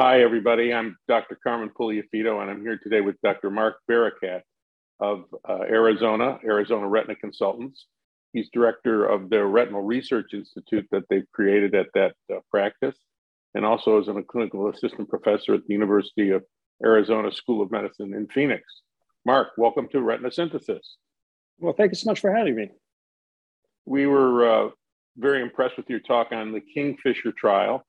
Hi, 0.00 0.22
everybody. 0.22 0.72
I'm 0.72 0.96
Dr. 1.08 1.36
Carmen 1.42 1.70
Puliafito, 1.76 2.40
and 2.40 2.48
I'm 2.48 2.60
here 2.60 2.78
today 2.80 3.00
with 3.00 3.20
Dr. 3.20 3.50
Mark 3.50 3.78
Barakat 3.90 4.42
of 5.00 5.24
uh, 5.48 5.62
Arizona, 5.62 6.38
Arizona 6.44 6.86
Retina 6.86 7.16
Consultants. 7.16 7.86
He's 8.32 8.48
director 8.52 9.04
of 9.04 9.28
the 9.28 9.44
Retinal 9.44 9.82
Research 9.82 10.34
Institute 10.34 10.86
that 10.92 11.02
they've 11.10 11.26
created 11.32 11.74
at 11.74 11.88
that 11.94 12.14
uh, 12.32 12.38
practice, 12.48 12.94
and 13.56 13.64
also 13.64 14.00
is 14.00 14.06
a 14.06 14.22
clinical 14.22 14.68
assistant 14.68 15.08
professor 15.08 15.54
at 15.54 15.66
the 15.66 15.74
University 15.74 16.30
of 16.30 16.44
Arizona 16.84 17.32
School 17.32 17.60
of 17.60 17.72
Medicine 17.72 18.14
in 18.14 18.28
Phoenix. 18.28 18.62
Mark, 19.26 19.48
welcome 19.56 19.88
to 19.88 20.00
Retina 20.00 20.30
Synthesis. 20.30 20.96
Well, 21.58 21.74
thank 21.76 21.90
you 21.90 21.96
so 21.96 22.08
much 22.08 22.20
for 22.20 22.32
having 22.32 22.54
me. 22.54 22.70
We 23.84 24.06
were 24.06 24.48
uh, 24.48 24.70
very 25.16 25.42
impressed 25.42 25.76
with 25.76 25.90
your 25.90 25.98
talk 25.98 26.28
on 26.30 26.52
the 26.52 26.60
Kingfisher 26.60 27.32
trial 27.32 27.84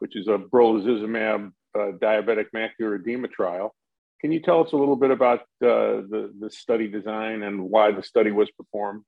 which 0.00 0.16
is 0.16 0.28
a 0.28 0.36
brolucizumab 0.38 1.52
uh, 1.74 1.92
diabetic 2.02 2.46
macular 2.54 2.98
edema 3.00 3.28
trial. 3.28 3.74
Can 4.20 4.32
you 4.32 4.40
tell 4.40 4.62
us 4.62 4.72
a 4.72 4.76
little 4.76 4.96
bit 4.96 5.10
about 5.10 5.40
uh, 5.62 6.04
the, 6.12 6.32
the 6.38 6.50
study 6.50 6.88
design 6.88 7.42
and 7.42 7.70
why 7.70 7.92
the 7.92 8.02
study 8.02 8.30
was 8.30 8.50
performed? 8.50 9.04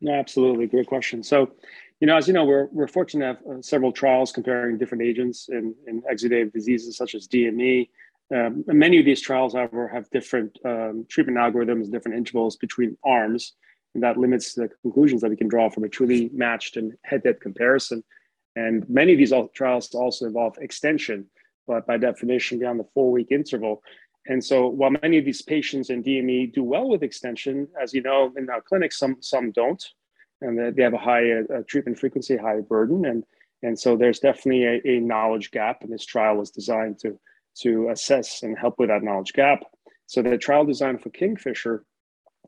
No, 0.00 0.12
absolutely. 0.12 0.66
Great 0.66 0.86
question. 0.86 1.22
So, 1.22 1.50
you 2.00 2.06
know, 2.06 2.16
as 2.16 2.28
you 2.28 2.34
know, 2.34 2.44
we're, 2.44 2.68
we're 2.70 2.86
fortunate 2.86 3.38
to 3.42 3.48
have 3.48 3.58
uh, 3.58 3.62
several 3.62 3.90
trials 3.90 4.30
comparing 4.30 4.78
different 4.78 5.02
agents 5.02 5.48
in, 5.48 5.74
in 5.86 6.02
exudative 6.02 6.52
diseases 6.52 6.96
such 6.96 7.14
as 7.14 7.26
DME. 7.26 7.88
Um, 8.34 8.64
many 8.66 8.98
of 8.98 9.04
these 9.04 9.20
trials, 9.20 9.54
however, 9.54 9.88
have 9.88 10.10
different 10.10 10.58
um, 10.64 11.06
treatment 11.08 11.38
algorithms, 11.38 11.90
different 11.90 12.18
intervals 12.18 12.56
between 12.56 12.96
arms, 13.04 13.54
and 13.94 14.02
that 14.02 14.18
limits 14.18 14.54
the 14.54 14.68
conclusions 14.82 15.22
that 15.22 15.30
we 15.30 15.36
can 15.36 15.48
draw 15.48 15.70
from 15.70 15.84
a 15.84 15.88
truly 15.88 16.28
matched 16.34 16.76
and 16.76 16.92
head-to-head 17.04 17.40
comparison. 17.40 18.04
And 18.56 18.88
many 18.88 19.12
of 19.12 19.18
these 19.18 19.32
trials 19.54 19.94
also 19.94 20.26
involve 20.26 20.56
extension, 20.58 21.26
but 21.66 21.86
by 21.86 21.98
definition, 21.98 22.58
beyond 22.58 22.80
the 22.80 22.88
four 22.94 23.12
week 23.12 23.28
interval. 23.30 23.82
And 24.26 24.42
so, 24.42 24.66
while 24.66 24.90
many 25.02 25.18
of 25.18 25.24
these 25.24 25.42
patients 25.42 25.90
in 25.90 26.02
DME 26.02 26.52
do 26.52 26.64
well 26.64 26.88
with 26.88 27.02
extension, 27.02 27.68
as 27.80 27.94
you 27.94 28.02
know, 28.02 28.32
in 28.36 28.50
our 28.50 28.62
clinic, 28.62 28.92
some 28.92 29.18
some 29.20 29.52
don't, 29.52 29.84
and 30.40 30.74
they 30.74 30.82
have 30.82 30.94
a 30.94 30.98
high 30.98 31.30
uh, 31.32 31.62
treatment 31.68 31.98
frequency, 31.98 32.36
high 32.36 32.60
burden, 32.60 33.04
and 33.04 33.24
and 33.62 33.78
so 33.78 33.96
there's 33.96 34.18
definitely 34.18 34.64
a, 34.64 34.80
a, 34.84 35.00
knowledge 35.00 35.50
gap. 35.50 35.82
And 35.82 35.92
this 35.92 36.04
trial 36.04 36.36
was 36.36 36.50
designed 36.50 36.98
to 37.00 37.18
to 37.58 37.88
assess 37.90 38.42
and 38.42 38.58
help 38.58 38.78
with 38.78 38.88
that 38.88 39.02
knowledge 39.02 39.32
gap. 39.32 39.60
So 40.06 40.22
the 40.22 40.38
trial 40.38 40.64
design 40.64 40.98
for 40.98 41.10
Kingfisher 41.10 41.84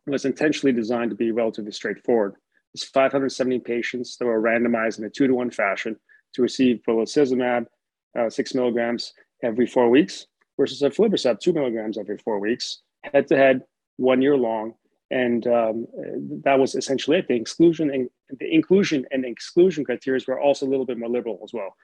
was 0.07 0.25
intentionally 0.25 0.73
designed 0.73 1.11
to 1.11 1.17
be 1.17 1.33
relatively 1.33 1.73
straightforward. 1.73 2.35
It's 2.79 2.85
570 2.91 3.59
patients 3.59 4.17
that 4.19 4.27
were 4.27 4.41
randomized 4.41 5.01
in 5.01 5.05
a 5.05 5.11
two 5.11 5.27
to 5.27 5.35
one 5.35 5.51
fashion 5.51 5.97
to 6.35 6.43
receive 6.43 6.81
brolucizumab, 6.87 7.67
uh, 8.17 8.31
six 8.31 8.55
milligrams 8.55 9.15
every 9.43 9.67
four 9.67 9.91
weeks, 9.91 10.29
versus 10.57 10.81
aflibercept, 10.83 11.41
two 11.41 11.53
milligrams 11.53 11.99
every 11.99 12.19
four 12.19 12.39
weeks, 12.39 12.83
head 13.03 13.27
to 13.27 13.37
head, 13.37 13.63
one 13.97 14.23
year 14.23 14.37
long. 14.37 14.75
And 15.11 15.45
um, 15.49 15.89
that 16.45 16.61
was 16.61 16.77
essentially 16.77 17.19
it. 17.19 17.27
The 17.27 17.35
and 17.81 18.09
the 18.39 18.55
inclusion 18.55 19.05
and 19.11 19.25
exclusion 19.25 19.85
criteria 19.85 20.21
were 20.29 20.39
also 20.39 20.65
a 20.65 20.71
little 20.71 20.87
bit 20.87 20.99
more 20.99 21.09
liberal 21.09 21.41
as 21.43 21.53
well. 21.53 21.75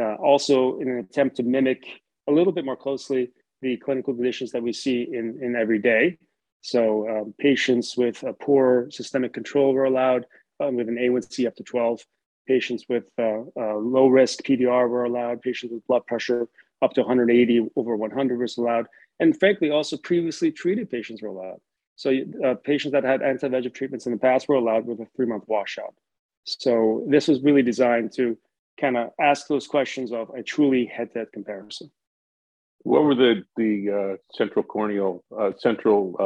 Uh, 0.00 0.14
also, 0.14 0.78
in 0.78 0.88
an 0.88 0.98
attempt 0.98 1.34
to 1.38 1.42
mimic 1.42 1.84
a 2.28 2.32
little 2.32 2.52
bit 2.52 2.64
more 2.64 2.76
closely 2.76 3.32
the 3.60 3.76
clinical 3.78 4.14
conditions 4.14 4.52
that 4.52 4.62
we 4.62 4.72
see 4.72 5.08
in, 5.12 5.36
in 5.42 5.56
every 5.56 5.80
day. 5.80 6.16
So 6.64 7.06
um, 7.10 7.34
patients 7.38 7.94
with 7.94 8.22
a 8.22 8.32
poor 8.32 8.88
systemic 8.90 9.34
control 9.34 9.74
were 9.74 9.84
allowed 9.84 10.24
um, 10.60 10.76
with 10.76 10.88
an 10.88 10.96
A1C 10.96 11.46
up 11.46 11.56
to 11.56 11.62
12. 11.62 12.00
Patients 12.46 12.84
with 12.88 13.04
uh, 13.18 13.40
uh, 13.58 13.74
low 13.76 14.08
risk 14.08 14.42
PDR 14.42 14.88
were 14.88 15.04
allowed. 15.04 15.40
Patients 15.40 15.72
with 15.72 15.86
blood 15.86 16.06
pressure 16.06 16.46
up 16.82 16.92
to 16.94 17.00
180 17.00 17.68
over 17.76 17.96
100 17.96 18.38
was 18.38 18.58
allowed. 18.58 18.86
And 19.20 19.38
frankly, 19.38 19.70
also 19.70 19.96
previously 19.96 20.50
treated 20.50 20.90
patients 20.90 21.22
were 21.22 21.28
allowed. 21.28 21.60
So 21.96 22.12
uh, 22.44 22.54
patients 22.54 22.92
that 22.92 23.04
had 23.04 23.22
anti-VEGF 23.22 23.72
treatments 23.72 24.06
in 24.06 24.12
the 24.12 24.18
past 24.18 24.48
were 24.48 24.56
allowed 24.56 24.86
with 24.86 25.00
a 25.00 25.06
three-month 25.16 25.44
washout. 25.46 25.94
So 26.44 27.04
this 27.08 27.28
was 27.28 27.40
really 27.42 27.62
designed 27.62 28.12
to 28.16 28.36
kind 28.78 28.96
of 28.96 29.10
ask 29.20 29.46
those 29.46 29.66
questions 29.66 30.12
of 30.12 30.30
a 30.30 30.42
truly 30.42 30.84
head-to-head 30.86 31.32
comparison. 31.32 31.90
What 32.80 33.04
were 33.04 33.14
the 33.14 33.44
the 33.56 33.90
uh, 33.90 34.16
central 34.36 34.62
corneal 34.62 35.24
uh, 35.36 35.52
central 35.56 36.16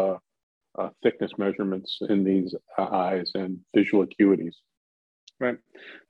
uh, 0.78 0.82
uh, 0.82 0.90
thickness 1.02 1.32
measurements 1.38 1.98
in 2.08 2.24
these 2.24 2.54
uh, 2.78 2.82
eyes 2.82 3.30
and 3.34 3.58
visual 3.74 4.06
acuities. 4.06 4.54
Right. 5.40 5.58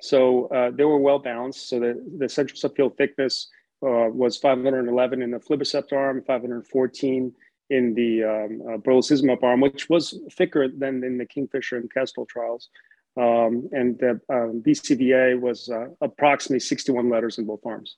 So 0.01 0.47
uh, 0.47 0.71
they 0.71 0.85
were 0.85 0.99
well 0.99 1.19
balanced. 1.19 1.69
So 1.69 1.81
the, 1.81 2.03
the 2.19 2.29
central 2.29 2.59
subfield 2.59 2.97
thickness 2.97 3.49
uh, 3.83 4.09
was 4.11 4.37
511 4.39 5.23
in 5.23 5.31
the 5.31 5.39
aflibercept 5.39 5.93
arm, 5.93 6.23
514 6.27 7.33
in 7.71 7.95
the 7.95 8.25
um, 8.25 8.63
uh, 8.67 8.77
brolucizumab 8.79 9.43
arm, 9.43 9.61
which 9.61 9.91
was 9.91 10.19
thicker 10.33 10.69
than 10.69 11.05
in 11.05 11.19
the 11.19 11.27
Kingfisher 11.27 11.77
and 11.77 11.93
Kestrel 11.93 12.27
trials. 12.27 12.71
Um, 13.19 13.69
and 13.73 13.99
the 13.99 14.21
um, 14.31 14.63
BCVA 14.65 15.39
was 15.39 15.69
uh, 15.69 15.89
approximately 16.01 16.61
61 16.61 17.11
letters 17.11 17.37
in 17.39 17.45
both 17.45 17.61
arms. 17.67 17.97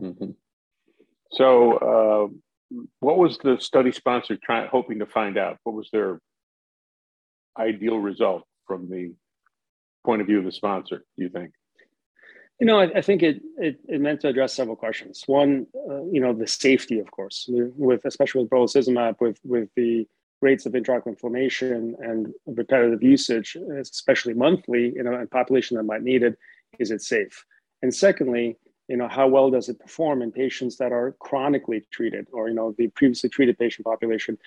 Mm-hmm. 0.00 0.30
So, 1.32 2.30
what 3.00 3.18
was 3.18 3.38
the 3.38 3.58
study 3.60 3.92
sponsor 3.92 4.36
trying 4.36 4.68
hoping 4.68 4.98
to 5.00 5.06
find 5.06 5.36
out? 5.38 5.58
What 5.64 5.74
was 5.74 5.88
their 5.92 6.20
ideal 7.58 7.98
result 7.98 8.44
from 8.66 8.88
the 8.88 9.14
point 10.04 10.20
of 10.20 10.26
view 10.26 10.38
of 10.38 10.44
the 10.44 10.52
sponsor? 10.52 11.04
Do 11.16 11.22
you 11.22 11.28
think? 11.28 11.52
You 12.60 12.66
know, 12.66 12.78
I, 12.80 12.98
I 12.98 13.00
think 13.00 13.22
it, 13.22 13.42
it, 13.58 13.80
it 13.88 14.00
meant 14.00 14.20
to 14.20 14.28
address 14.28 14.54
several 14.54 14.76
questions. 14.76 15.24
One, 15.26 15.66
uh, 15.90 16.04
you 16.04 16.20
know, 16.20 16.32
the 16.32 16.46
safety, 16.46 17.00
of 17.00 17.10
course, 17.10 17.46
with 17.48 18.04
especially 18.04 18.42
with 18.42 18.50
brolucizumab, 18.50 19.20
with 19.20 19.40
with 19.44 19.68
the 19.74 20.06
rates 20.40 20.66
of 20.66 20.72
intraocular 20.74 21.08
inflammation 21.08 21.96
and 22.00 22.32
repetitive 22.46 23.02
usage, 23.02 23.56
especially 23.78 24.34
monthly 24.34 24.92
in 24.96 25.06
a 25.06 25.26
population 25.26 25.76
that 25.76 25.84
might 25.84 26.02
need 26.02 26.22
it, 26.22 26.38
is 26.78 26.90
it 26.90 27.02
safe? 27.02 27.44
And 27.82 27.92
secondly, 27.94 28.56
you 28.88 28.96
know 28.96 29.08
how 29.08 29.26
well 29.26 29.50
does 29.50 29.68
it 29.68 29.78
perform 29.78 30.22
in 30.22 30.30
patients 30.30 30.76
that 30.76 30.92
are 30.92 31.16
chronically 31.18 31.82
treated 31.90 32.26
or 32.32 32.48
you 32.48 32.54
know 32.54 32.74
the 32.76 32.88
previously 32.88 33.30
treated 33.30 33.58
patient 33.58 33.84
population 33.84 34.38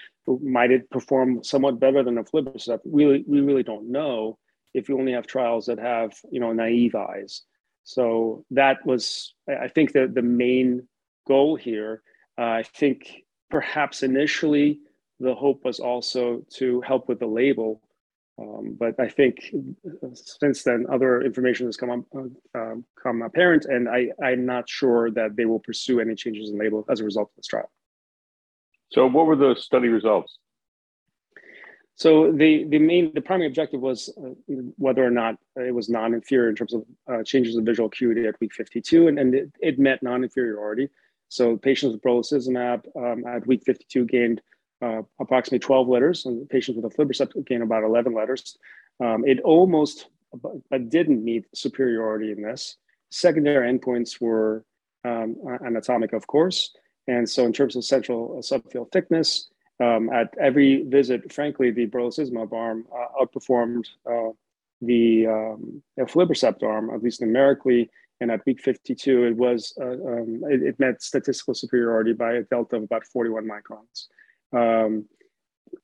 might 0.42 0.72
it 0.72 0.90
perform 0.90 1.44
somewhat 1.44 1.80
better 1.80 2.04
than 2.04 2.16
aflibercept? 2.16 2.80
We, 2.86 3.24
we 3.28 3.42
really 3.42 3.64
don't 3.64 3.92
know 3.92 4.38
if 4.74 4.90
you 4.90 5.00
only 5.00 5.14
have 5.14 5.26
trials 5.26 5.66
that 5.66 5.80
have 5.80 6.14
you 6.32 6.40
know 6.40 6.54
naive 6.54 6.96
eyes. 6.96 7.42
So 7.84 8.46
that 8.52 8.86
was 8.86 9.34
i 9.48 9.68
think 9.68 9.94
the, 9.94 10.08
the 10.08 10.22
main 10.22 10.88
goal 11.28 11.56
here. 11.56 12.02
Uh, 12.38 12.62
i 12.62 12.64
think 12.64 13.24
perhaps 13.50 14.04
initially 14.04 14.80
the 15.20 15.34
hope 15.34 15.66
was 15.66 15.80
also 15.80 16.46
to 16.54 16.82
help 16.82 17.08
with 17.08 17.20
the 17.20 17.26
label 17.26 17.82
um, 18.40 18.76
but 18.80 19.00
I 19.00 19.08
think 19.08 19.54
since 20.14 20.64
then, 20.64 20.86
other 20.92 21.22
information 21.22 21.66
has 21.66 21.76
come 21.76 21.90
up, 21.90 22.00
uh, 22.16 22.60
um, 22.60 22.86
come 23.02 23.22
apparent, 23.24 23.66
and 23.66 23.90
I, 23.90 24.10
I'm 24.24 24.46
not 24.46 24.70
sure 24.70 25.10
that 25.12 25.36
they 25.36 25.46
will 25.46 25.60
pursue 25.60 26.00
any 26.00 26.16
changes 26.16 26.52
in 26.52 26.58
label 26.58 26.86
as 26.90 27.00
a 27.00 27.04
result 27.04 27.30
of 27.32 27.36
this 27.38 27.48
trial. 27.48 27.72
So, 28.92 29.08
what 29.08 29.26
were 29.26 29.36
the 29.36 29.56
study 29.56 29.88
results? 29.88 30.38
So 31.98 32.32
the 32.32 32.64
the 32.66 32.78
main 32.78 33.12
the 33.16 33.22
primary 33.22 33.48
objective 33.48 33.82
was 33.82 34.16
uh, 34.24 34.30
whether 34.78 35.04
or 35.04 35.10
not 35.10 35.36
it 35.56 35.74
was 35.74 35.90
non-inferior 35.90 36.48
in 36.48 36.56
terms 36.56 36.76
of 36.76 36.86
uh, 37.12 37.24
changes 37.24 37.56
in 37.56 37.66
visual 37.66 37.88
acuity 37.88 38.28
at 38.28 38.40
week 38.40 38.54
52, 38.54 39.08
and, 39.08 39.18
and 39.18 39.34
it, 39.34 39.52
it 39.60 39.80
met 39.80 40.04
non-inferiority. 40.04 40.90
So 41.30 41.58
patients 41.58 41.94
with 41.94 42.04
brolucizumab 42.04 42.86
um, 42.96 43.26
at 43.26 43.48
week 43.48 43.64
52 43.66 44.06
gained 44.06 44.42
uh, 44.82 45.02
approximately 45.20 45.60
12 45.60 45.88
letters, 45.88 46.26
and 46.26 46.48
patients 46.50 46.76
with 46.76 46.86
a 46.86 46.96
aflibercept 46.96 47.46
gain 47.46 47.62
about 47.62 47.84
11 47.84 48.14
letters. 48.14 48.58
Um, 49.04 49.26
it 49.26 49.40
almost, 49.42 50.08
but 50.70 50.90
didn't 50.90 51.24
meet 51.24 51.46
superiority 51.54 52.32
in 52.32 52.42
this. 52.42 52.78
Secondary 53.10 53.72
endpoints 53.72 54.20
were 54.20 54.66
um, 55.06 55.36
anatomic, 55.66 56.14
of 56.14 56.28
course. 56.28 56.76
And 57.08 57.30
so, 57.30 57.46
in 57.46 57.54
terms 57.54 57.76
of 57.76 57.86
central 57.86 58.38
subfield 58.42 58.92
thickness, 58.92 59.50
um, 59.80 60.10
at 60.10 60.34
every 60.40 60.84
visit, 60.84 61.32
frankly, 61.32 61.72
the 61.72 61.88
brolucizumab 61.88 62.52
arm 62.52 62.86
uh, 62.94 63.24
outperformed 63.24 63.88
uh, 64.10 64.32
the 64.82 65.28
um, 65.28 65.84
aflibercept 66.00 66.64
arm, 66.64 66.90
at 66.90 67.04
least 67.04 67.22
numerically. 67.22 67.90
And 68.20 68.32
at 68.32 68.46
week 68.48 68.60
52, 68.62 69.26
it 69.26 69.36
was 69.36 69.74
uh, 69.80 69.86
um, 69.86 70.42
it, 70.50 70.64
it, 70.64 70.80
met 70.80 71.04
statistical 71.04 71.54
superiority 71.54 72.14
by 72.14 72.34
a 72.34 72.44
delta 72.44 72.78
of 72.78 72.84
about 72.84 73.06
41 73.06 73.48
microns. 73.48 74.08
Um, 74.54 75.06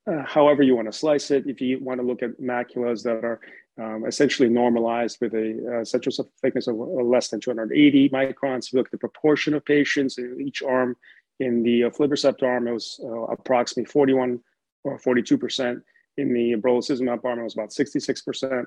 uh, 0.08 0.24
however 0.26 0.64
you 0.64 0.76
want 0.76 0.92
to 0.92 0.98
slice 0.98 1.32
it, 1.32 1.48
if 1.48 1.62
you 1.62 1.80
want 1.80 2.00
to 2.00 2.06
look 2.06 2.24
at 2.24 2.40
maculas 2.40 3.04
that 3.04 3.24
are 3.24 3.40
um, 3.82 4.06
essentially 4.06 4.50
normalized 4.50 5.18
with 5.22 5.34
a 5.34 5.80
uh, 5.82 5.86
central 5.86 6.30
thickness 6.42 6.68
of 6.68 6.76
less 6.76 7.30
than 7.30 7.40
280 7.40 8.10
microns, 8.10 8.68
if 8.68 8.74
you 8.74 8.80
look 8.80 8.88
at 8.88 8.92
the 8.92 8.98
proportion 8.98 9.54
of 9.54 9.66
patients 9.66 10.18
in 10.18 10.40
each 10.42 10.62
arm, 10.62 10.96
in 11.40 11.64
the 11.64 11.82
aflibercept 11.82 12.44
arm, 12.44 12.68
it 12.68 12.74
was 12.74 13.00
uh, 13.04 13.24
approximately 13.24 13.90
41 13.90 14.40
or 14.84 15.00
42%. 15.00 15.82
In 16.18 16.34
the 16.34 16.56
brolucizumab 16.56 17.26
arm, 17.26 17.40
it 17.40 17.44
was 17.44 17.56
about 17.56 17.72
66%. 17.72 18.66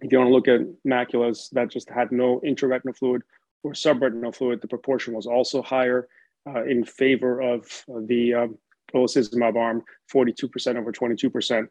If 0.00 0.12
you 0.12 0.18
want 0.18 0.28
to 0.28 0.34
look 0.34 0.48
at 0.48 0.66
maculas 0.86 1.50
that 1.50 1.68
just 1.68 1.88
had 1.88 2.10
no 2.10 2.40
intraretinal 2.40 2.96
fluid 2.96 3.22
or 3.62 3.72
subretinal 3.72 4.34
fluid, 4.34 4.60
the 4.60 4.68
proportion 4.68 5.14
was 5.14 5.26
also 5.26 5.62
higher 5.62 6.08
uh, 6.48 6.64
in 6.64 6.84
favor 6.84 7.40
of 7.40 7.84
the 7.88 8.34
um, 8.34 8.58
brolucizumab 8.94 9.56
arm, 9.56 9.82
42% 10.12 10.76
over 10.76 10.92
22%. 10.92 11.66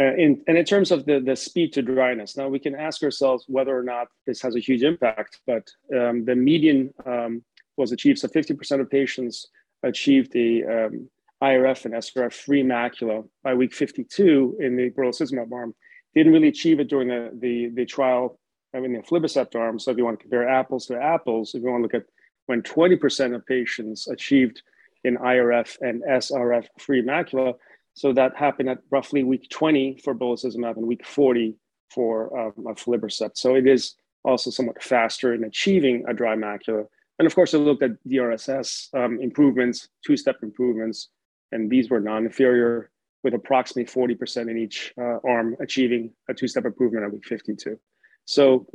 Uh, 0.00 0.14
in, 0.14 0.42
and 0.46 0.56
in 0.56 0.64
terms 0.64 0.92
of 0.92 1.04
the, 1.06 1.18
the 1.18 1.34
speed 1.34 1.72
to 1.72 1.82
dryness, 1.82 2.36
now 2.36 2.48
we 2.48 2.58
can 2.58 2.74
ask 2.74 3.02
ourselves 3.02 3.44
whether 3.48 3.76
or 3.76 3.82
not 3.82 4.06
this 4.26 4.40
has 4.40 4.54
a 4.54 4.60
huge 4.60 4.82
impact, 4.82 5.40
but 5.46 5.68
um, 5.96 6.24
the 6.24 6.36
median 6.36 6.92
um, 7.04 7.42
was 7.76 7.90
achieved. 7.90 8.18
So 8.18 8.28
50% 8.28 8.80
of 8.80 8.88
patients 8.90 9.48
achieved 9.82 10.32
the 10.32 10.64
um, 10.64 11.10
IRF 11.42 11.84
and 11.84 11.94
SRF 11.94 12.32
free 12.32 12.62
macula 12.62 13.28
by 13.42 13.54
week 13.54 13.74
52 13.74 14.58
in 14.60 14.76
the 14.76 14.90
brolucizumab 14.90 15.52
arm. 15.52 15.74
Didn't 16.14 16.32
really 16.32 16.48
achieve 16.48 16.78
it 16.80 16.88
during 16.88 17.08
the, 17.08 17.30
the, 17.40 17.68
the 17.74 17.84
trial 17.84 18.38
I 18.74 18.80
mean, 18.80 18.92
the 18.92 18.98
aflibercept 18.98 19.54
arm. 19.54 19.78
So 19.78 19.90
if 19.90 19.96
you 19.96 20.04
want 20.04 20.18
to 20.18 20.22
compare 20.22 20.48
apples 20.48 20.86
to 20.86 21.00
apples, 21.00 21.54
if 21.54 21.62
you 21.62 21.70
want 21.70 21.80
to 21.80 21.82
look 21.82 21.94
at 21.94 22.08
when 22.46 22.62
20% 22.62 23.34
of 23.34 23.46
patients 23.46 24.08
achieved 24.08 24.62
in 25.04 25.16
IRF 25.16 25.76
and 25.80 26.02
SRF 26.02 26.66
free 26.78 27.02
macula, 27.02 27.54
so 27.98 28.12
that 28.12 28.36
happened 28.36 28.68
at 28.68 28.78
roughly 28.90 29.24
week 29.24 29.48
20 29.50 30.00
for 30.04 30.14
brolucizumab 30.14 30.76
and 30.76 30.86
week 30.86 31.04
40 31.04 31.56
for 31.90 32.38
um, 32.38 32.52
aflibercept. 32.64 33.36
So 33.36 33.56
it 33.56 33.66
is 33.66 33.96
also 34.24 34.50
somewhat 34.50 34.80
faster 34.82 35.34
in 35.34 35.42
achieving 35.42 36.04
a 36.08 36.14
dry 36.14 36.36
macula. 36.36 36.86
And 37.18 37.26
of 37.26 37.34
course, 37.34 37.54
I 37.54 37.58
looked 37.58 37.82
at 37.82 37.92
DRSS 38.08 38.94
um, 38.94 39.20
improvements, 39.20 39.88
two-step 40.06 40.36
improvements, 40.42 41.08
and 41.50 41.68
these 41.68 41.90
were 41.90 41.98
non-inferior 41.98 42.90
with 43.24 43.34
approximately 43.34 43.92
40% 43.92 44.48
in 44.48 44.58
each 44.58 44.94
uh, 44.96 45.18
arm 45.26 45.56
achieving 45.60 46.12
a 46.28 46.34
two-step 46.34 46.64
improvement 46.64 47.04
at 47.04 47.12
week 47.12 47.24
52. 47.24 47.78
So 48.26 48.66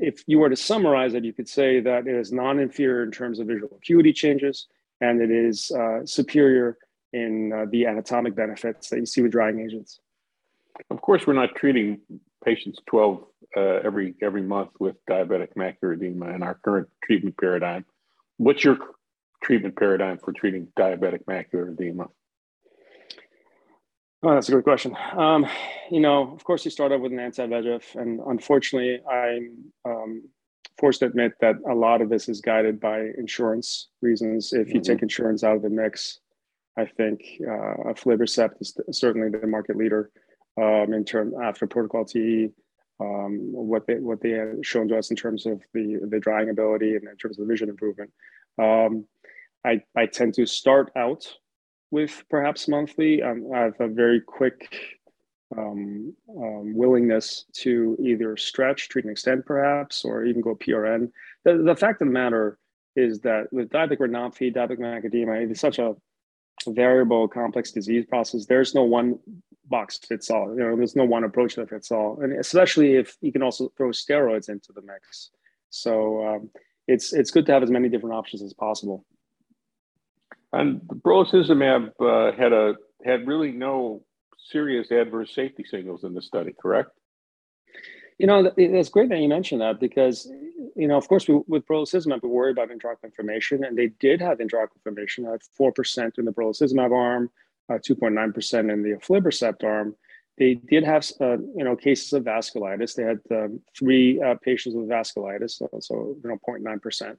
if 0.00 0.24
you 0.26 0.40
were 0.40 0.50
to 0.50 0.56
summarize 0.56 1.14
it, 1.14 1.24
you 1.24 1.32
could 1.32 1.48
say 1.48 1.78
that 1.80 2.08
it 2.08 2.16
is 2.16 2.32
non-inferior 2.32 3.04
in 3.04 3.12
terms 3.12 3.38
of 3.38 3.46
visual 3.46 3.76
acuity 3.76 4.12
changes, 4.12 4.66
and 5.00 5.20
it 5.20 5.30
is 5.30 5.70
uh, 5.70 6.04
superior 6.04 6.78
in 7.12 7.52
uh, 7.52 7.66
the 7.70 7.86
anatomic 7.86 8.34
benefits 8.34 8.90
that 8.90 8.98
you 8.98 9.06
see 9.06 9.22
with 9.22 9.32
drying 9.32 9.60
agents. 9.60 10.00
Of 10.90 11.00
course, 11.00 11.26
we're 11.26 11.34
not 11.34 11.54
treating 11.54 12.00
patients 12.44 12.78
12 12.86 13.24
uh, 13.56 13.60
every 13.60 14.14
every 14.20 14.42
month 14.42 14.70
with 14.80 14.96
diabetic 15.08 15.54
macular 15.56 15.94
edema 15.94 16.30
in 16.34 16.42
our 16.42 16.54
current 16.54 16.88
treatment 17.04 17.36
paradigm. 17.38 17.84
What's 18.38 18.64
your 18.64 18.78
treatment 19.42 19.76
paradigm 19.76 20.18
for 20.18 20.32
treating 20.32 20.68
diabetic 20.76 21.24
macular 21.24 21.72
edema? 21.72 22.08
Oh, 24.24 24.34
that's 24.34 24.48
a 24.48 24.52
great 24.52 24.64
question. 24.64 24.96
Um, 25.16 25.46
you 25.90 26.00
know, 26.00 26.32
of 26.32 26.42
course, 26.44 26.64
you 26.64 26.70
start 26.70 26.92
out 26.92 27.00
with 27.02 27.12
an 27.12 27.20
anti-VEGF, 27.20 27.94
and 27.96 28.20
unfortunately, 28.26 29.00
I'm 29.08 29.72
um, 29.84 30.22
forced 30.78 31.00
to 31.00 31.06
admit 31.06 31.32
that 31.40 31.56
a 31.68 31.74
lot 31.74 32.02
of 32.02 32.08
this 32.08 32.28
is 32.28 32.40
guided 32.40 32.80
by 32.80 33.10
insurance 33.16 33.88
reasons. 34.02 34.52
If 34.52 34.68
you 34.68 34.74
mm-hmm. 34.74 34.92
take 34.92 35.02
insurance 35.02 35.44
out 35.44 35.56
of 35.56 35.62
the 35.62 35.70
mix, 35.70 36.20
I 36.76 36.86
think 36.86 37.22
uh, 37.42 37.90
aflibercept 37.92 38.60
is 38.60 38.76
certainly 38.90 39.28
the 39.28 39.46
market 39.46 39.76
leader 39.76 40.10
um, 40.60 40.92
in 40.92 41.04
term 41.04 41.34
after 41.42 41.66
protocol 41.66 42.04
T. 42.04 42.50
Um, 43.00 43.50
what 43.52 43.88
they 43.88 43.94
what 43.94 44.20
they 44.20 44.30
have 44.30 44.58
shown 44.62 44.86
to 44.88 44.98
us 44.98 45.10
in 45.10 45.16
terms 45.16 45.46
of 45.46 45.60
the 45.72 46.00
the 46.08 46.20
drying 46.20 46.50
ability 46.50 46.94
and 46.94 47.08
in 47.08 47.16
terms 47.16 47.38
of 47.38 47.46
the 47.46 47.52
vision 47.52 47.68
improvement. 47.68 48.10
Um, 48.58 49.06
I 49.64 49.82
I 49.96 50.06
tend 50.06 50.34
to 50.34 50.46
start 50.46 50.92
out 50.96 51.26
with 51.90 52.24
perhaps 52.30 52.68
monthly. 52.68 53.22
Um, 53.22 53.50
I 53.54 53.60
have 53.60 53.80
a 53.80 53.88
very 53.88 54.20
quick 54.20 54.68
um, 55.56 56.14
um, 56.36 56.74
willingness 56.74 57.44
to 57.52 57.96
either 58.00 58.36
stretch, 58.36 58.88
treat 58.88 59.04
and 59.04 59.12
extend, 59.12 59.46
perhaps, 59.46 60.04
or 60.04 60.24
even 60.24 60.40
go 60.40 60.54
PRN. 60.54 61.10
The, 61.44 61.58
the 61.58 61.76
fact 61.76 62.00
of 62.02 62.08
the 62.08 62.12
matter 62.12 62.58
is 62.96 63.20
that 63.20 63.52
with 63.52 63.70
diabetic 63.70 63.98
retinopathy, 63.98 64.54
diabetic 64.54 64.78
macular 64.78 65.04
edema, 65.06 65.32
it 65.34 65.50
is 65.50 65.60
such 65.60 65.78
a 65.78 65.94
variable, 66.68 67.28
complex 67.28 67.72
disease 67.72 68.06
process. 68.06 68.46
There's 68.46 68.74
no 68.74 68.84
one 68.84 69.18
box 69.66 69.98
fits 69.98 70.30
all. 70.30 70.54
You 70.54 70.60
know, 70.60 70.76
there's 70.76 70.96
no 70.96 71.04
one 71.04 71.24
approach 71.24 71.56
that 71.56 71.70
fits 71.70 71.90
all, 71.90 72.20
and 72.20 72.32
especially 72.38 72.94
if 72.94 73.16
you 73.20 73.32
can 73.32 73.42
also 73.42 73.72
throw 73.76 73.90
steroids 73.90 74.48
into 74.48 74.72
the 74.72 74.82
mix. 74.82 75.30
So 75.70 76.26
um, 76.26 76.50
it's 76.86 77.12
it's 77.12 77.30
good 77.30 77.46
to 77.46 77.52
have 77.52 77.62
as 77.62 77.70
many 77.70 77.88
different 77.88 78.14
options 78.14 78.42
as 78.42 78.52
possible. 78.52 79.04
And 80.52 80.82
the 80.88 80.94
brolucizumab 80.94 81.92
uh, 82.00 82.36
had 82.36 82.52
a 82.52 82.74
had 83.04 83.26
really 83.26 83.52
no 83.52 84.04
serious 84.44 84.90
adverse 84.90 85.34
safety 85.34 85.64
signals 85.64 86.04
in 86.04 86.14
the 86.14 86.22
study, 86.22 86.54
correct? 86.60 86.90
You 88.18 88.28
know, 88.28 88.52
it's 88.56 88.90
great 88.90 89.08
that 89.08 89.18
you 89.18 89.28
mentioned 89.28 89.60
that 89.60 89.80
because, 89.80 90.30
you 90.76 90.86
know, 90.86 90.96
of 90.96 91.08
course, 91.08 91.26
we, 91.26 91.40
with 91.48 91.66
brolucizumab, 91.66 92.22
we 92.22 92.28
worry 92.28 92.52
about 92.52 92.68
intraocular 92.68 93.04
inflammation, 93.04 93.64
and 93.64 93.76
they 93.76 93.88
did 93.88 94.20
have 94.20 94.38
intraocular 94.38 94.76
inflammation 94.76 95.26
at 95.26 95.40
4% 95.58 96.18
in 96.18 96.24
the 96.24 96.32
brolucizumab 96.32 96.92
arm, 96.92 97.30
uh, 97.70 97.74
2.9% 97.74 98.72
in 98.72 98.82
the 98.82 98.90
aflibercept 98.90 99.64
arm. 99.64 99.96
They 100.38 100.54
did 100.54 100.84
have, 100.84 101.10
uh, 101.20 101.38
you 101.38 101.64
know, 101.64 101.74
cases 101.74 102.12
of 102.12 102.24
vasculitis. 102.24 102.94
They 102.94 103.02
had 103.02 103.20
um, 103.30 103.60
three 103.76 104.22
uh, 104.22 104.36
patients 104.42 104.74
with 104.76 104.88
vasculitis, 104.88 105.52
so, 105.52 105.68
so 105.80 106.16
you 106.22 106.30
know, 106.30 106.38
0.9%. 106.48 107.16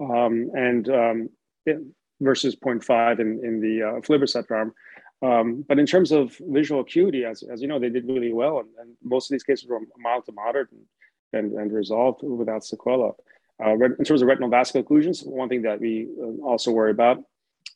Um, 0.00 0.50
and 0.54 0.88
um, 0.88 1.28
it, 1.66 1.78
versus 2.20 2.56
0.5 2.56 3.20
in, 3.20 3.44
in 3.44 3.60
the 3.60 3.82
uh, 3.82 4.00
aflibercept 4.00 4.50
arm. 4.50 4.74
Um, 5.20 5.64
but 5.68 5.78
in 5.78 5.86
terms 5.86 6.12
of 6.12 6.36
visual 6.40 6.80
acuity, 6.80 7.24
as, 7.24 7.42
as 7.42 7.60
you 7.60 7.68
know, 7.68 7.78
they 7.78 7.88
did 7.88 8.06
really 8.06 8.32
well. 8.32 8.60
And, 8.60 8.68
and 8.80 8.96
most 9.02 9.30
of 9.30 9.34
these 9.34 9.42
cases 9.42 9.68
were 9.68 9.80
mild 9.98 10.26
to 10.26 10.32
moderate 10.32 10.68
and, 10.70 10.82
and, 11.32 11.52
and 11.58 11.72
resolved 11.72 12.22
without 12.22 12.62
sequela. 12.62 13.14
Uh, 13.64 13.72
in 13.72 14.04
terms 14.04 14.22
of 14.22 14.28
retinal 14.28 14.48
vascular 14.48 14.84
occlusions, 14.84 15.26
one 15.26 15.48
thing 15.48 15.62
that 15.62 15.80
we 15.80 16.06
uh, 16.22 16.46
also 16.46 16.70
worry 16.70 16.92
about, 16.92 17.18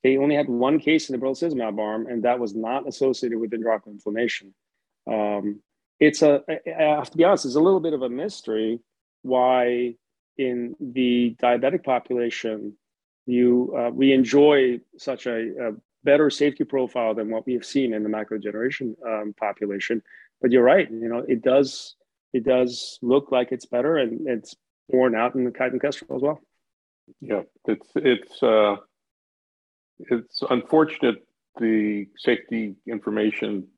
they 0.05 0.17
only 0.17 0.37
had 0.37 0.49
one 0.49 0.79
case 0.79 1.09
in 1.09 1.19
the 1.19 1.25
brolucizumab 1.25 1.79
arm, 1.79 2.07
and 2.07 2.23
that 2.23 2.39
was 2.39 2.55
not 2.55 2.87
associated 2.87 3.39
with 3.39 3.51
intraocular 3.51 3.89
inflammation. 3.89 4.55
Um, 5.11 5.61
it's 5.99 6.23
a, 6.23 6.43
I 6.49 6.97
have 6.99 7.11
to 7.11 7.17
be 7.17 7.25
honest, 7.25 7.47
it's 7.47 7.57
a 7.57 7.61
little 7.61 7.81
bit 7.81 7.93
of 7.93 8.03
a 8.03 8.09
mystery 8.09 8.81
why 9.23 9.95
in 10.39 10.75
the 10.81 11.37
diabetic 11.41 11.85
population, 11.85 12.77
you 13.27 13.75
uh, 13.79 13.91
we 13.91 14.13
enjoy 14.13 14.81
such 14.99 15.27
a, 15.27 15.69
a, 15.69 15.73
better 16.05 16.31
safety 16.31 16.65
profile 16.65 17.15
than 17.15 17.31
what 17.31 17.47
we 17.47 17.55
have 17.55 17.65
seen 17.65 17.95
in 17.95 18.03
the 18.03 18.09
macular 18.09 18.41
degeneration 18.41 18.97
um, 19.07 19.35
population. 19.39 20.03
But 20.41 20.51
you're 20.51 20.65
right, 20.65 20.91
you 20.91 21.09
know, 21.09 21.25
it 21.27 21.43
does 21.43 21.97
it 22.33 22.45
does 22.45 22.99
look 23.03 23.31
like 23.31 23.53
it's 23.53 23.67
better, 23.67 23.97
and 23.97 24.27
it's 24.27 24.57
borne 24.89 25.15
out 25.15 25.35
in 25.35 25.45
the 25.45 25.51
Kite 25.51 25.73
and 25.73 25.81
Kestrel 25.81 26.17
as 26.17 26.23
well. 26.23 26.41
Yeah, 27.21 27.43
it's 27.67 27.89
it's 27.95 28.43
uh, 28.43 28.77
it's 29.99 30.43
unfortunate 30.49 31.27
the 31.61 32.07
safety 32.17 32.77
information 32.87 33.69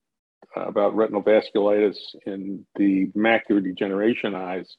about 0.54 0.94
retinal 0.94 1.22
vasculitis 1.22 1.96
in 2.26 2.64
the 2.76 3.06
macular 3.16 3.62
degeneration 3.62 4.34
eyes 4.34 4.76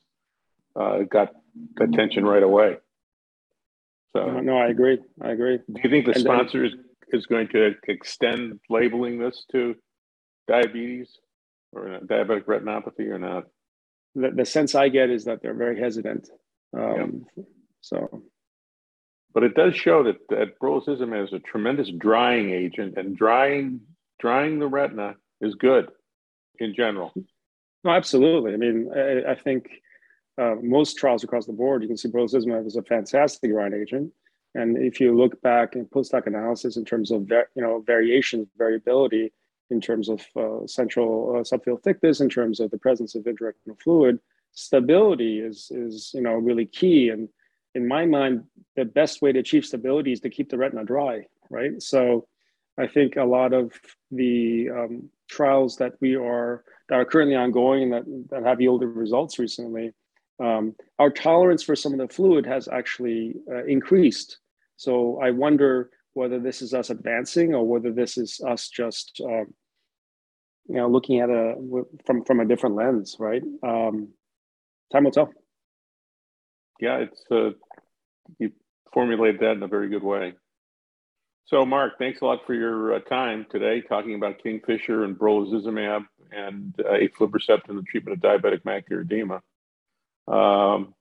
uh, 0.75 1.00
got 1.00 1.31
attention 1.79 2.25
right 2.25 2.43
away. 2.43 2.77
So 4.15 4.25
no, 4.25 4.39
no, 4.39 4.58
I 4.58 4.67
agree. 4.67 5.00
I 5.22 5.31
agree. 5.31 5.58
Do 5.58 5.81
you 5.84 5.89
think 5.89 6.05
the 6.05 6.13
and 6.13 6.22
sponsor 6.22 6.70
then, 6.70 6.85
is, 7.12 7.25
going 7.25 7.47
to 7.50 7.74
extend 7.88 8.59
labeling 8.69 9.19
this 9.19 9.45
to 9.51 9.75
diabetes 10.47 11.09
or 11.71 12.00
diabetic 12.03 12.45
retinopathy 12.45 13.09
or 13.09 13.19
not? 13.19 13.45
The, 14.15 14.31
the 14.31 14.45
sense 14.45 14.75
I 14.75 14.89
get 14.89 15.09
is 15.09 15.25
that 15.25 15.41
they're 15.41 15.53
very 15.53 15.79
hesitant. 15.79 16.29
Um, 16.75 17.25
yeah. 17.35 17.43
So, 17.81 18.24
but 19.33 19.43
it 19.43 19.53
does 19.53 19.75
show 19.75 20.03
that 20.03 20.27
that 20.29 20.59
brolucizumab 20.59 21.25
is 21.25 21.33
a 21.33 21.39
tremendous 21.39 21.91
drying 21.91 22.51
agent, 22.51 22.97
and 22.97 23.15
drying 23.15 23.81
drying 24.19 24.59
the 24.59 24.67
retina 24.67 25.15
is 25.41 25.55
good 25.55 25.89
in 26.59 26.74
general. 26.74 27.13
No, 27.83 27.91
absolutely. 27.91 28.53
I 28.53 28.57
mean, 28.57 28.89
I, 28.95 29.31
I 29.31 29.35
think 29.35 29.69
uh, 30.41 30.55
most 30.62 30.97
trials 30.97 31.24
across 31.24 31.45
the 31.45 31.53
board, 31.53 31.81
you 31.81 31.88
can 31.88 31.97
see 31.97 32.09
brolucizumab 32.09 32.65
is 32.65 32.75
a 32.75 32.81
fantastic 32.81 33.51
drying 33.51 33.74
agent. 33.74 34.12
And 34.55 34.77
if 34.77 35.00
you 35.00 35.15
look 35.15 35.41
back 35.41 35.75
in 35.75 35.85
post 35.85 36.12
hoc 36.12 36.27
analysis 36.27 36.77
in 36.77 36.85
terms 36.85 37.12
of 37.12 37.29
you 37.29 37.62
know 37.62 37.83
variation, 37.85 38.47
variability 38.57 39.31
in 39.69 39.81
terms 39.81 40.09
of 40.09 40.21
uh, 40.35 40.65
central 40.67 41.35
uh, 41.35 41.39
subfield 41.39 41.81
thickness, 41.83 42.21
in 42.21 42.29
terms 42.29 42.59
of 42.59 42.71
the 42.71 42.77
presence 42.77 43.15
of 43.15 43.24
intraretinal 43.24 43.79
fluid, 43.83 44.19
stability 44.53 45.39
is 45.39 45.71
is 45.71 46.12
you 46.13 46.21
know 46.21 46.33
really 46.33 46.65
key. 46.65 47.09
And 47.09 47.29
in 47.75 47.88
my 47.88 48.05
mind, 48.05 48.43
the 48.75 48.85
best 48.85 49.21
way 49.21 49.31
to 49.33 49.39
achieve 49.39 49.65
stability 49.65 50.13
is 50.13 50.21
to 50.21 50.29
keep 50.29 50.50
the 50.50 50.57
retina 50.57 50.85
dry, 50.85 51.25
right? 51.50 51.81
So 51.81 52.27
I 52.77 52.88
think 52.88 53.17
a 53.17 53.24
lot 53.24 53.53
of 53.53 53.74
the 54.12 54.69
um, 54.69 55.09
trials 55.29 55.77
that 55.77 55.93
we 56.00 56.15
are 56.15 56.63
that 56.89 56.95
are 56.95 57.05
currently 57.05 57.35
ongoing 57.35 57.83
and 57.83 57.93
that, 57.93 58.27
that 58.29 58.43
have 58.43 58.62
yielded 58.62 58.89
results 58.89 59.38
recently 59.38 59.91
um, 60.39 60.75
our 61.00 61.09
tolerance 61.09 61.63
for 61.63 61.75
some 61.75 61.93
of 61.93 62.00
the 62.00 62.13
fluid 62.13 62.45
has 62.45 62.67
actually 62.67 63.35
uh, 63.50 63.63
increased. 63.65 64.39
So 64.77 65.20
I 65.22 65.32
wonder 65.32 65.89
whether 66.13 66.39
this 66.39 66.62
is 66.62 66.74
us 66.74 66.89
advancing 66.89 67.53
or 67.53 67.65
whether 67.67 67.91
this 67.91 68.17
is 68.17 68.39
us 68.48 68.70
just, 68.70 69.22
uh, 69.22 69.46
you 70.67 70.75
know, 70.75 70.88
looking 70.88 71.20
at 71.20 71.29
a 71.29 71.55
from 72.05 72.24
from 72.25 72.39
a 72.39 72.46
different 72.46 72.75
lens, 72.75 73.17
right? 73.20 73.44
Um, 73.63 74.10
time 74.91 75.03
will 75.03 75.12
tell. 75.12 75.32
Yeah, 76.79 76.98
it's 76.98 77.24
uh, 77.32 77.51
you 78.39 78.51
formulated 78.94 79.41
that 79.41 79.51
in 79.51 79.63
a 79.63 79.67
very 79.67 79.89
good 79.89 80.03
way. 80.03 80.34
So, 81.46 81.63
Mark, 81.63 82.00
thanks 82.00 82.22
a 82.22 82.25
lot 82.25 82.39
for 82.48 82.55
your 82.55 82.96
uh, 82.96 83.00
time 83.01 83.46
today 83.51 83.82
talking 83.82 84.15
about 84.15 84.41
Kingfisher 84.41 85.03
and 85.03 85.15
brolucizumab 85.15 86.05
and 86.32 86.74
uh, 86.79 86.94
aflibercept 86.94 87.70
in 87.70 87.75
the 87.75 87.84
treatment 87.84 88.17
of 88.17 88.41
diabetic 88.41 88.63
macular 88.63 89.01
edema. 89.01 89.41
Um, 90.27 90.96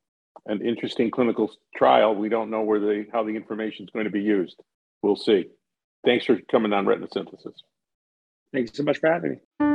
an 0.47 0.63
interesting 0.63 1.11
clinical 1.11 1.51
trial. 1.77 2.15
We 2.15 2.29
don't 2.29 2.51
know 2.51 2.63
where 2.63 2.81
the 2.81 3.07
how 3.13 3.25
the 3.25 3.37
information 3.37 3.85
is 3.85 3.91
going 3.91 4.05
to 4.05 4.11
be 4.11 4.23
used. 4.23 4.61
We'll 5.03 5.17
see. 5.17 5.47
Thanks 6.05 6.27
for 6.27 6.39
coming 6.51 6.73
on 6.73 6.87
Retina 6.87 7.09
Synthesis. 7.13 7.63
Thanks 8.53 8.73
so 8.75 8.83
much 8.83 8.99
for 8.99 9.11
having 9.11 9.41
me. 9.61 9.74